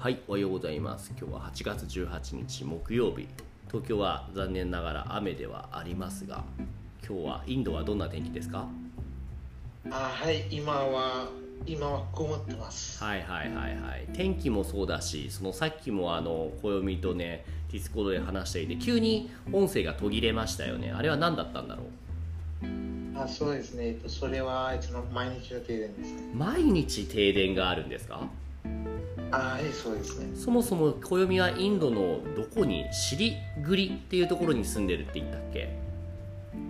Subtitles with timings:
[0.00, 1.12] はい、おはようございます。
[1.20, 3.28] 今日は8月18日木曜日。
[3.68, 6.42] 東京は残念ながら雨ではありますが、
[7.06, 8.66] 今日はインドはどんな天気ですか？
[9.90, 11.28] あはい、今は、
[11.66, 13.04] 今は曇ってます。
[13.04, 14.08] はいはいはいはい。
[14.14, 20.92] 天気もそうだし、そのさっきもあの、暦とね、ディスコードで話していて、急に音声が途切れましたよね。
[20.92, 21.82] あれは何だったんだろ
[22.62, 23.18] う？
[23.22, 26.22] あそうですね、えっと、それは、いつの毎日の停電ですね。
[26.34, 28.26] 毎日停電があるんですか？
[29.32, 30.26] あはい、そうですね。
[30.34, 35.78] そもそも暦はインドのどこにシリグリっていうところに住んでるって言ったっけ？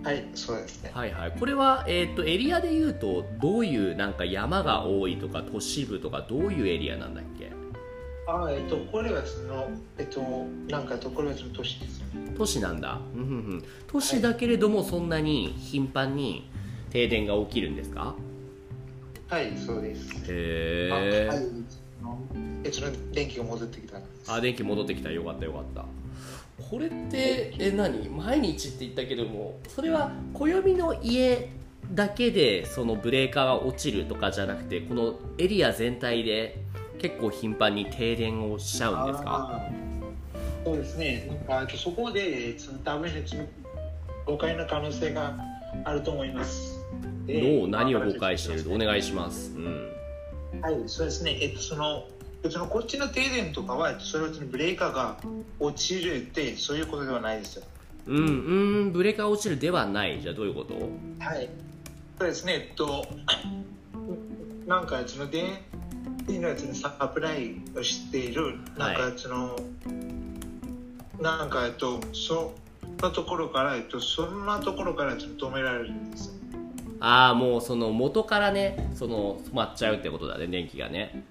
[0.03, 0.91] はい、そうですね。
[0.93, 7.51] はいはいこれは、えー、とエリアでいうとどういうなんか山が多いとか都市部とかどういうエリアなんだっけ？
[8.27, 10.21] あえっと、これはその、えっと、
[10.69, 12.33] なんかと、これは都市ですね。
[12.37, 16.47] 都市なんだうんうんうん都市だけれどもそんなに頻繁に
[16.91, 18.15] 停電が起きるんですか？
[19.27, 20.23] はい、そうです。
[20.29, 20.95] へあ
[21.33, 21.45] はい
[22.63, 23.99] え、そのえっと、電気が戻ってきた？
[24.33, 25.85] あ電気戻ってきたよかったよかった
[26.63, 28.07] これってえ何？
[28.09, 31.49] 毎日って言ったけどもそれは暦の家
[31.93, 36.63] だけでそのブレーカーが落ちるとかじゃなくてこのエリア全体で
[36.99, 39.49] 結構頻繁に停電をしちゃうんですか？
[39.51, 39.71] あ
[40.63, 41.25] そうですね。
[41.27, 43.45] なんか、えっとそこで、その多分、その
[44.27, 45.33] 誤解の可能性が
[45.83, 46.77] あると思います。
[47.25, 48.71] でどう何を誤解してる？
[48.71, 49.89] お願いしますうん
[50.61, 51.39] はい、そうですね。
[51.41, 52.05] えっと、その、
[52.49, 55.17] そのこっちの停電とかは、それはブレーカーが
[55.59, 57.63] 落ちるって、そういうことではないですよ。
[58.07, 58.21] うんう
[58.85, 60.73] んブレーカー落ちるではないじゃあどういうこと？
[61.23, 61.47] はい。
[62.17, 62.53] そうですね。
[62.53, 63.05] えっと、
[64.65, 65.45] なんか、その電
[66.23, 69.55] っていうのは、そのサプライをしている、なんか、その、
[71.19, 72.53] なんか、えっと、そ
[73.01, 76.33] のところから、えっと、そんなところからその止められるんですよ。
[77.03, 81.23] ああもうその元からねその止まっちゃうってことだね電気がね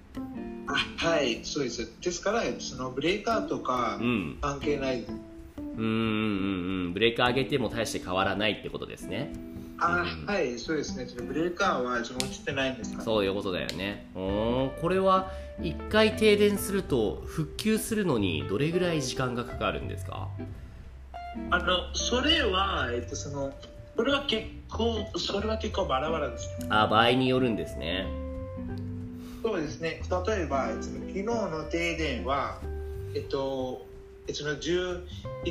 [0.73, 1.91] はい、そうです。
[2.01, 4.37] ですから、そのブレーカーとかうん。
[4.41, 5.01] 関係ない。
[5.01, 5.15] うん
[5.77, 6.93] うんうんうん。
[6.93, 9.33] ブレーカー上げても大して変わらないってことですね。
[9.79, 10.25] あうん。
[10.25, 11.07] はい、そうですね。
[11.25, 12.95] ブレーカーはその落ちてないんです。
[12.95, 14.07] かそういうことだよね。
[14.15, 14.65] うー。
[14.77, 20.27] んこれは1回停電すると復旧するのにどれぐらい時間がかかるんですか？
[21.49, 23.53] あの、それは、えっと、その、
[23.95, 26.49] それは結構、それは結構バラバラです。
[26.69, 28.05] あ場合によるんですね
[29.43, 30.01] そうですね。
[30.27, 32.59] 例えば、えっと昨日の停電は、
[33.15, 33.85] えっと、
[34.27, 35.01] えっと、11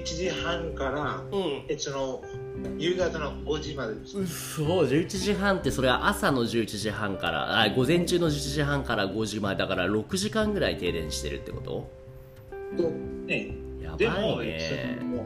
[0.05, 1.65] 時半から、うん。
[1.69, 2.23] えっと、の
[2.79, 4.19] 夕方の5時までです。
[4.19, 11.91] うっそう11時半ってそれは朝の11時半からあ午前中の11時半から5時までだから6時間ぐらい停電してるってこと？
[12.77, 12.91] と
[13.27, 15.23] ね、やばでも、いえっとね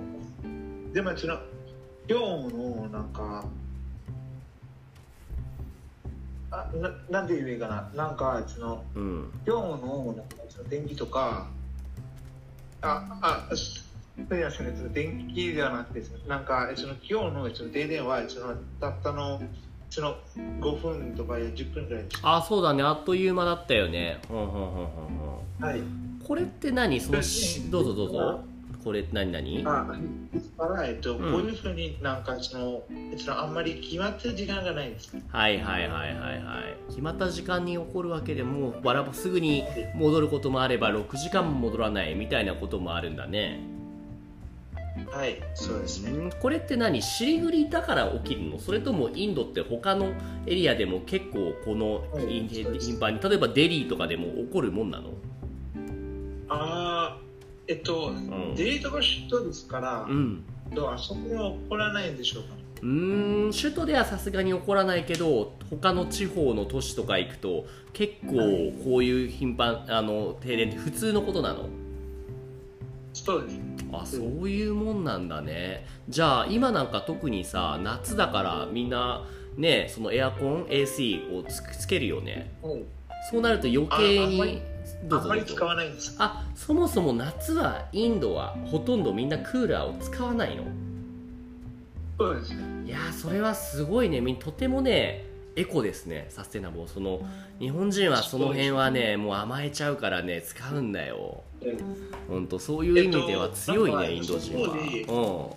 [0.95, 1.39] でも、その、
[2.09, 3.45] 今日の、なんか、
[6.55, 9.31] あななんて言えばいいかな、なんか、その、うん。
[9.47, 11.49] 今日のなんかその電気とか、
[12.81, 13.83] あ、あ、そ
[14.31, 19.43] うやそれ電気ではなくて、なんかその今日のその停電はそのたったの
[19.91, 20.17] その
[20.61, 22.83] 5分とか10分ぐらいあそうだね。
[22.83, 24.21] あっという間だったよね。
[24.29, 25.81] はい。
[25.81, 27.01] んこれって何？
[27.01, 28.45] そのしどうぞどうぞ
[28.85, 29.65] これ何何？
[29.67, 29.87] あ、
[30.33, 31.19] ですから、えっと、ん。
[31.19, 32.83] こういうふうになんかその、
[33.17, 35.17] そのあんまり決まった時間がないです。
[35.29, 43.61] はいはいはいはいはい決まった時間に起こるわけでもうバラバすぐに戻ることもあれば6時間も戻らないみたいなこともあるんだね。
[45.11, 46.13] はい、そうですね。
[46.13, 46.31] うん。
[46.31, 47.03] これって何？
[47.03, 48.59] シリグリだから起きるの？
[48.59, 50.13] それともインドって他の
[50.47, 55.11] エリアでも結構このはい頻繁に例えばデリーとかでも起こるもんなの？
[56.49, 57.24] あー
[57.67, 58.55] えっと、ん。
[58.55, 60.45] デートが首都ですから、うん。
[60.75, 62.49] とあそこは起こらないんでしょうか。
[62.83, 68.37] うーん首都ではさすがに起こらないけど他の地方の都市とか行くと結構
[68.85, 71.69] こういう頻繁あの停電って普通のことなの？
[73.13, 73.61] そうです。
[73.93, 75.87] あそういうもんなんだね。
[76.09, 79.25] じゃあ今なんか特にさ夏だからみんな
[79.57, 82.53] ねそのエアコン AC をつつけるよね。
[82.61, 82.83] はい。
[83.31, 84.61] そうなると余計に
[85.11, 86.15] ああんまり使わないんです。
[86.19, 90.65] あそもそも夏はインドはほとんどみんなクーラーを使わないの？
[92.19, 92.63] そうですね。
[92.87, 94.21] いやーそれはすごいね。
[94.21, 95.25] みとてもね
[95.57, 96.27] エコですね。
[96.31, 96.89] サステナブル。
[96.89, 97.21] その
[97.59, 101.43] 日本人はその辺はねもう甘えちゃうからね使うんだよ。
[102.29, 105.57] 本当そういう意味では強いね、えっとインド人は。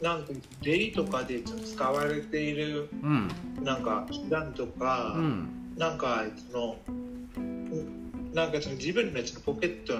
[0.00, 0.32] なんか
[0.62, 3.28] デリとかで使われているうん。
[3.62, 5.48] なんか手段とか、うんうん。
[5.76, 6.76] なんかその
[8.34, 9.94] なんかその自分のそのポケット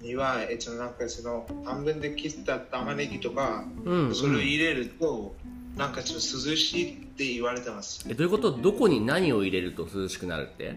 [0.00, 4.14] にはえそのなんかその半分で切った玉ねぎとか、うんうん。
[4.14, 5.34] それを入れると
[5.76, 8.06] なんかちょっと涼しいって言われてます。
[8.08, 8.52] えどういうこと？
[8.52, 10.74] どこに何を入れると涼しくなるって？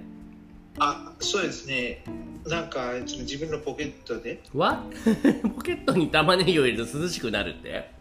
[0.79, 2.03] あそうですね。
[2.47, 4.41] なんかその自分のポケットで。
[4.55, 4.83] わ
[5.55, 7.91] ポケットに玉ねぎを入れると涼しくなるって？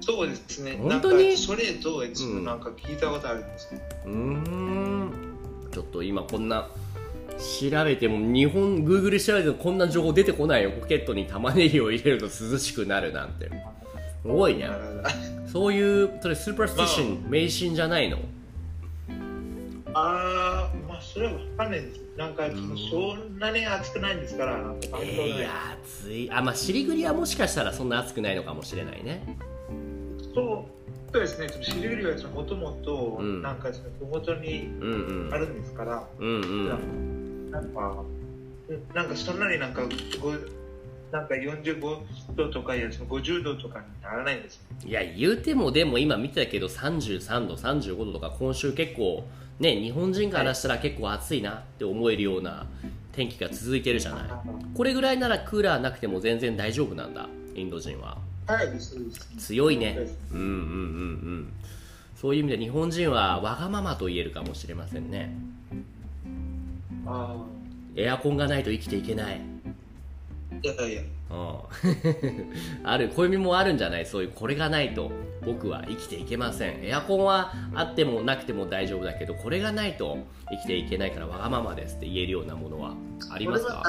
[0.00, 0.78] そうですね。
[0.80, 1.24] 本当に？
[1.24, 2.02] なんかそれと
[2.40, 5.12] なんか聞いたことあるんですよ、うーん。
[5.72, 6.68] ちょっと今こんな
[7.38, 10.72] 調べても日本 Google 調べてもこんな情報出てこないよ。
[10.72, 13.48] ポケットに玉ねぎを入れると涼しくなるなんて。
[14.22, 14.68] すごいね。
[15.46, 18.18] そういうそれスーパースティション、迷信じゃないの？
[19.94, 22.00] ああまあそれはわかんないです。
[22.16, 22.44] なんか
[22.90, 26.30] そんなに暑くないんですからえー、いや暑い。
[26.32, 29.38] あまあ尻栗はもしかしたらそんな暑くないのかもしれないね。
[30.34, 30.64] そう
[31.12, 31.48] そうですね。
[31.48, 33.40] そのシリウリはもともとうん。
[33.40, 35.32] なんかその麓にうんうん。
[35.32, 37.17] あるんですから、うんうん
[37.50, 38.04] なんか
[38.94, 39.82] なんかそんなになんか
[40.20, 40.32] ご
[41.10, 42.02] なんか45
[42.36, 49.24] 度とかいやその50度とかにならないんですいや言うてもでも今見てたけど33度35度とか今週結構
[49.58, 52.66] ね日本人からしたら結構暑いなって思えるような
[53.12, 54.24] 天気が続いてるじゃない。
[54.76, 58.18] これぐらいならクーラーなくても全然大丈夫なんだインド人は。
[58.46, 58.68] はい
[59.38, 59.98] 強いね。
[60.30, 60.54] そうんうんうんう
[61.40, 61.52] ん。
[62.14, 65.34] そういう意味で日本人はわがままと言えるかもしれませんね。
[65.72, 65.74] あ
[67.96, 69.40] エアコンがないと生きていけない。
[70.52, 71.02] あいやいや。
[71.30, 71.58] うん。
[72.88, 74.06] ある暦もあるんじゃない？
[74.06, 75.10] そういうこれがないと。
[75.46, 76.84] 僕は生きていけません。
[76.84, 80.18] エアコンはあってもなくても大丈夫だけどこれがないと
[80.50, 82.94] 生きていけないからわがままですって言えるようなものは
[83.30, 83.82] ありますか？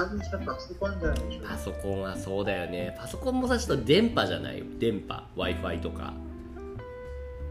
[1.43, 2.95] パソコンはそうだよね。
[2.99, 4.63] パソコンもさちょっと電波じゃない？
[4.79, 6.13] 電波 w i f i とか。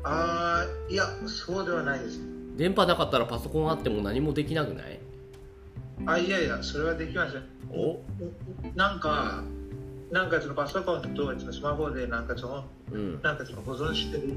[0.05, 2.20] ああいやそうではないです。
[2.56, 4.99] 電波なかったらパソコンあっても何もできなくない？
[6.06, 7.43] あいやいやそれはできません。
[7.71, 8.00] お？
[8.75, 9.43] なんか
[10.11, 13.21] なんかそのパソコンとそのスマホでなんかそのうん。
[13.23, 14.33] なんかその保存してる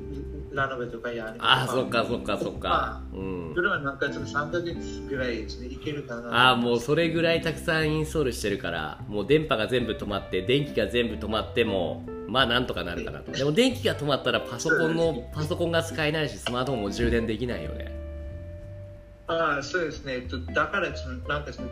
[0.51, 3.01] ラノベとかやあそっかそっかそっか。
[3.13, 3.51] うん。
[3.55, 6.49] それはなんかその3ヶ月ぐらいですねいけるかな。
[6.49, 13.31] ああもうそれぐらいたくさんインストールしてるからもう電波が全部止まって電気が全部止まってもまあなんとかなるかなと。
[13.31, 18.00] でも電気が止まったらパソコンのパソコンが使えないしスマートフォンも充電できないよね
[19.31, 20.13] ああそうですね。
[20.15, 21.69] えっとだからそのなんかその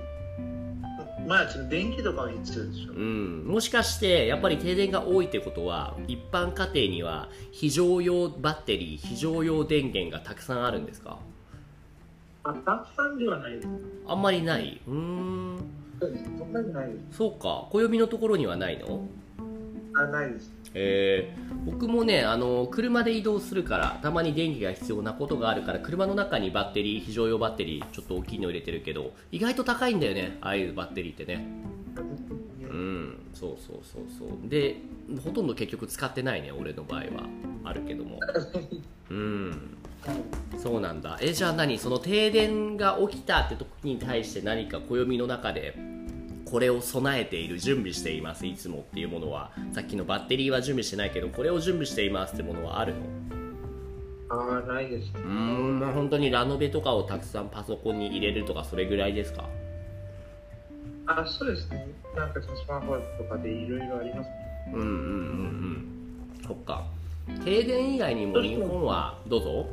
[1.28, 2.94] まあその電気とかは必要でしょ。
[2.94, 3.46] うん。
[3.46, 11.20] もしかしてやっぱり停電が多いってことは一般家庭には非常用バッテリー非常用電源がたくさんあるんですか？
[12.44, 13.68] あたくさんではないです。
[14.08, 14.82] あんまりない？
[14.88, 15.58] うーん。
[16.00, 16.24] そうです。
[16.24, 17.18] そんなにないです。
[17.18, 17.68] そうか。
[17.70, 18.86] 暦のところにはないの？
[18.86, 18.90] あ
[19.92, 20.52] ないです。
[20.74, 21.72] えー。
[21.72, 31.46] 僕もねあの車で移動するからたまに電気が必要なことがあるから車の中にバッテリー非常用バッテリーちょっと大きいの入れてるけど意外と高いんだよねああいうバッテリーってね。
[32.62, 34.50] うんそうそうそうそう。
[34.50, 34.78] で
[35.24, 37.06] ほとんど結局使ってないね俺の場合は。
[37.64, 38.20] あるけども。
[39.10, 39.78] うん。
[40.58, 41.18] そうなんだ。
[41.22, 41.78] えじゃあ何？
[41.78, 45.76] その停電が起きたって時に対して何か暦の中で
[46.50, 48.46] これを備えている準備しています。
[48.46, 49.52] いつもっていうものは。
[49.74, 53.00] さっきのバッテリーは準備してないけどこれを準備していますってものはあるの？
[54.32, 55.12] ああないです。
[55.16, 59.48] うーんまあ本当にラノベとかをたくさんパソコンに入れるとかそれぐらいですか？
[61.08, 61.88] あそうですね。
[62.16, 64.30] なんかスマホとかでいろいろあります
[64.74, 64.92] うんうんうんう
[66.42, 66.46] ん。
[66.46, 66.86] そっか。
[67.46, 69.68] 停電以外にも日本はどうぞ。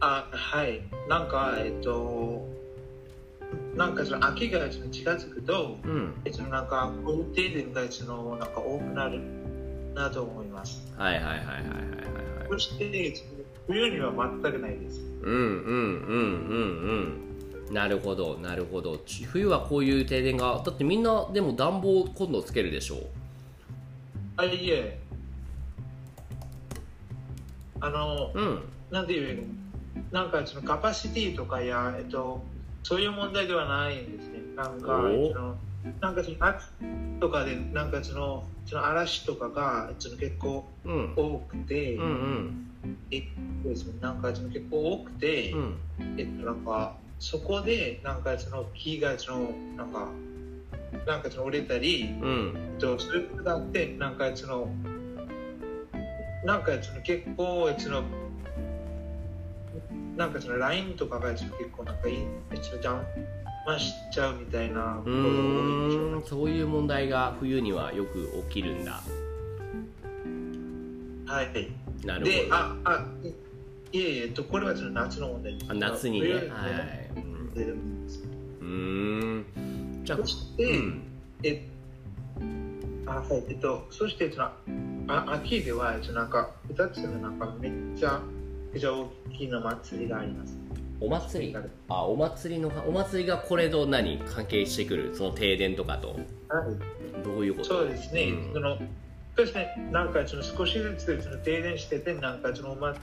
[0.00, 0.80] あはい。
[1.08, 2.46] なんかえっと
[3.76, 6.14] なんかその秋がその近づくとうん。
[6.24, 9.20] えっとなんかこういう停電がそのなんか多くなる
[9.94, 10.82] なと思います。
[10.96, 12.48] はいはいはいはいはいはいはい。
[12.50, 13.14] そして
[13.66, 15.00] 冬には全くないです。
[15.22, 17.18] うんうんうんうん
[17.68, 17.74] うん。
[17.74, 18.98] なるほどなるほど。
[18.98, 22.96] ち冬はこういう停電がだってみんなでも暖房今度つけるでしょ
[24.36, 24.98] あいえ。
[27.80, 28.62] あのうん。
[28.90, 29.42] なんていうの
[30.10, 32.42] なんかそのカパシティとかや、えっと、
[32.82, 34.40] そういう問題ではないんですね。
[34.56, 35.56] なんか、おその
[36.00, 36.72] なんかその夏
[37.20, 41.12] とかで、なんかそのその嵐とかがその結構うん。
[41.16, 42.68] 多くて、うんうん。
[43.10, 43.22] えっ
[43.62, 45.80] とですね、なんかその結構多くて、うん。
[46.18, 50.08] えっと、なんかそこでなんかその木がそのなんか
[51.06, 52.52] なんかその折れたり、うん。
[52.74, 54.68] えっと、そういうことがあって、なんかその、
[56.44, 58.04] なんかその結構、その、
[60.16, 62.16] なんかその LINE とかが結構なんかいい、
[62.60, 63.04] その邪
[63.66, 69.00] 魔しちゃうみたいなこうとが多いんでしょうーんそういう問題が冬にはよく起きるんだ。
[71.26, 72.06] はい。
[72.06, 72.54] なるで、ほど。
[72.54, 75.66] あ、あ、いいえいえ、と、これはその夏の問題です。
[75.70, 76.26] あ夏にね。
[76.26, 76.48] 冬はい。
[76.48, 77.12] はい
[78.60, 80.02] うん。
[80.04, 81.02] じゃあそして、うん。
[81.42, 81.68] え
[83.06, 83.44] あはい。
[83.48, 84.50] えっと、そしてその
[85.08, 88.20] あ秋ではなんか2つのなんかめっちゃ
[88.72, 90.56] めっちゃ大きな祭りがあります。
[91.00, 91.56] お祭り？
[91.88, 95.14] あお祭りのお祭りがこれと何関係してくる？
[95.14, 96.08] その停電とかと？
[96.08, 96.18] はい。
[97.24, 97.68] どういうこと？
[97.68, 98.52] そうですね、うん。
[98.54, 98.78] その
[99.34, 103.00] そうですね、なんかその少しずつその停電してて、なんかそのお祭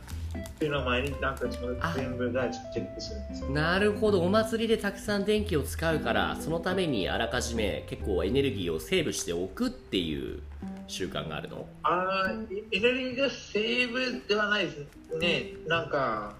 [0.61, 1.93] りの前になんかそのあ。
[1.95, 3.49] 全部がチェックするんですよ。
[3.49, 4.21] なるほど。
[4.21, 10.41] お祭りでたくさん電気を使うからそのためにあらかじめ結構エネルギーをセーブしておくっていう
[10.89, 11.67] 習慣があるの？
[11.83, 12.31] ああ、
[12.71, 15.53] エネルギーがセーブではないですね。
[15.67, 16.35] なんか、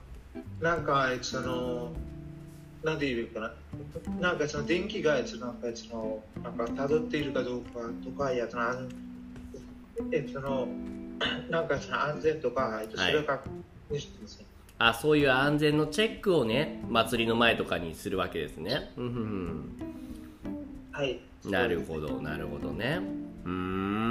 [0.59, 1.93] なんかその、
[2.83, 3.53] なんて言うかな。
[4.19, 5.29] なんかその電気がなんか
[5.73, 8.89] そのなんか辿っているかどうかとか、いやその安
[10.11, 10.67] えその
[11.49, 13.49] なんかその安全とか、えっとそれを確
[13.91, 14.45] 認してですね。
[14.77, 19.75] あそういう安全のチェックをね祭りの前とかにするわけですねうんうん
[20.91, 21.19] はい。
[21.43, 22.99] うんなるほどなるほどね
[23.45, 24.08] うーん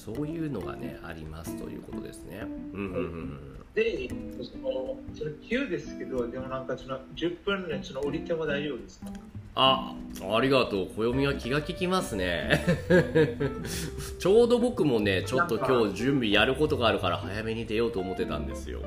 [0.00, 2.42] そういうのがねありますということですね。
[2.72, 3.40] うんうんうん
[3.72, 4.08] で、
[4.42, 9.06] その、その急ですけど、でもなんかその10分でその降りても大丈夫ですか？
[9.54, 10.86] あありがとう。
[10.96, 12.64] 暦は気が利きますね。
[14.18, 18.80] ちょうど僕もねちょっと今日準備やることがあるから早めに出ようと思ってたんですよ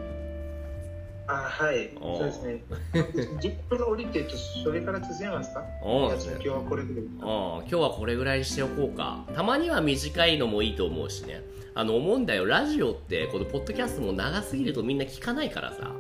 [1.26, 2.64] あはい、そうですね。
[2.94, 4.28] 10分降りて、
[4.64, 5.64] それから続けますか？
[5.82, 7.04] 今日はこれぐらい。
[7.04, 9.24] うん今日はこれぐらいにしておこうか。
[9.34, 11.42] たまには短いのもいいと思うしね。
[11.76, 12.46] あの思うんだよ。
[12.46, 15.92] ラジオってこのポッドキャストも長すぎるとみんな聞かないからさ。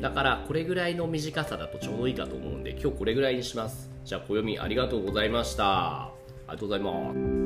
[0.00, 3.90] だからこれぐらいの短さだとちょうどいいかと思うんで今日これぐらいにします。
[4.04, 6.02] じゃあ暦ありがとうございました。
[6.02, 6.12] あ
[6.50, 7.45] りがとうございます